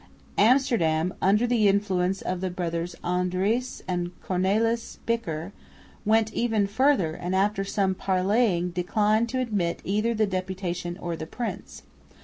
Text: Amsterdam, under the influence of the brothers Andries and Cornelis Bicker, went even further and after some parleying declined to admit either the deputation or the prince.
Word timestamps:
Amsterdam, 0.39 1.13
under 1.21 1.45
the 1.45 1.67
influence 1.67 2.23
of 2.23 2.41
the 2.41 2.49
brothers 2.49 2.95
Andries 3.03 3.83
and 3.87 4.19
Cornelis 4.23 4.97
Bicker, 5.05 5.51
went 6.05 6.33
even 6.33 6.65
further 6.65 7.13
and 7.13 7.35
after 7.35 7.63
some 7.63 7.93
parleying 7.93 8.71
declined 8.71 9.29
to 9.29 9.39
admit 9.39 9.79
either 9.83 10.15
the 10.15 10.25
deputation 10.25 10.97
or 10.99 11.15
the 11.15 11.27
prince. 11.27 11.83